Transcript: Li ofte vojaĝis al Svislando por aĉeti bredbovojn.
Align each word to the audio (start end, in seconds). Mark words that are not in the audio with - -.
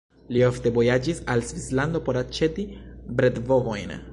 Li 0.35 0.39
ofte 0.45 0.71
vojaĝis 0.77 1.19
al 1.33 1.45
Svislando 1.49 2.03
por 2.09 2.21
aĉeti 2.25 2.67
bredbovojn. 3.21 3.99